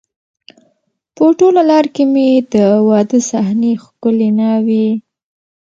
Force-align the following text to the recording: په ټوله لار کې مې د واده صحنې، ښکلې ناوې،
په 1.15 1.23
ټوله 1.39 1.61
لار 1.69 1.85
کې 1.95 2.03
مې 2.13 2.29
د 2.53 2.55
واده 2.87 3.19
صحنې، 3.29 3.71
ښکلې 3.83 4.29
ناوې، 4.39 4.87